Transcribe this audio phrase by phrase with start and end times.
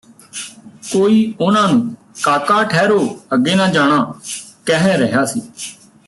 [0.93, 4.03] ਕੋਈ ਉਹਨਾਂ ਨੂੰ ਕਾਕਾ ਠਹਿਰੋ ਅੱਗੇ ਨਾ ਜਾਣਾ’’
[4.65, 5.41] ਕਹਿ ਰਿਹਾ ਸੀ